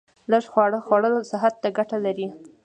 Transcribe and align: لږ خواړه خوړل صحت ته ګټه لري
لږ 0.31 0.43
خواړه 0.51 0.79
خوړل 0.85 1.13
صحت 1.31 1.53
ته 1.63 1.69
ګټه 1.77 1.97
لري 2.05 2.27